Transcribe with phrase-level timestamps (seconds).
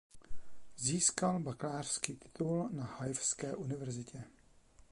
[0.77, 4.23] Získal bakalářský titul na Haifské univerzitě.